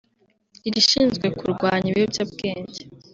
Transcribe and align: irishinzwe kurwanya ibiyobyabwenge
irishinzwe 0.67 1.27
kurwanya 1.39 1.87
ibiyobyabwenge 1.89 2.81